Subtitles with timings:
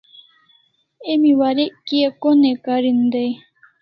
[1.11, 3.31] Emi warek kia ko ne karin dai?